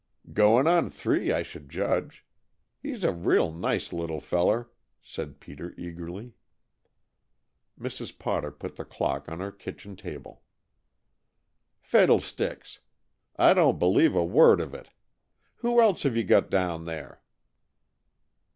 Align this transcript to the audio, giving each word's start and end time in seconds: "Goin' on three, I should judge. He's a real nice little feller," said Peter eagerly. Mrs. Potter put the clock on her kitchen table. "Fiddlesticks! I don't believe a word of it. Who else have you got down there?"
"Goin' 0.33 0.65
on 0.65 0.89
three, 0.89 1.31
I 1.31 1.43
should 1.43 1.69
judge. 1.69 2.25
He's 2.81 3.03
a 3.03 3.11
real 3.13 3.51
nice 3.51 3.93
little 3.93 4.19
feller," 4.19 4.71
said 4.99 5.39
Peter 5.39 5.75
eagerly. 5.77 6.33
Mrs. 7.79 8.17
Potter 8.17 8.49
put 8.49 8.77
the 8.77 8.83
clock 8.83 9.29
on 9.31 9.41
her 9.41 9.51
kitchen 9.51 9.95
table. 9.95 10.41
"Fiddlesticks! 11.81 12.79
I 13.35 13.53
don't 13.53 13.77
believe 13.77 14.15
a 14.15 14.25
word 14.25 14.59
of 14.59 14.73
it. 14.73 14.89
Who 15.57 15.79
else 15.79 16.01
have 16.01 16.17
you 16.17 16.23
got 16.23 16.49
down 16.49 16.85
there?" 16.85 17.21